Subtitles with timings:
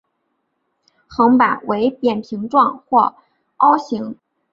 [1.07, 3.13] 横板为扁平状或
[3.57, 4.17] 凹形。